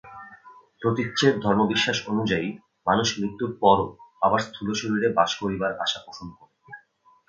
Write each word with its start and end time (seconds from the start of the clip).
প্রতীচ্যের 0.81 1.33
ধর্মবিশ্বাস 1.39 1.97
অনুযায়ী 2.07 2.47
মানুষ 2.87 3.07
মৃত্যুর 3.19 3.51
পরও 3.59 3.87
আবার 4.21 4.39
স্থূল 4.39 4.67
শরীরে 4.73 5.09
বাস 5.13 5.31
করিবার 5.35 5.71
আশা 5.79 5.99
পোষণ 6.05 6.27
করে। 6.37 6.53